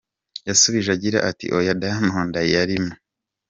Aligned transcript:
yasubije 0.47 0.89
agira 0.95 1.17
ati, 1.29 1.45
Oya, 1.57 1.73
Daimond 1.81 2.33
yarimo. 2.53 2.93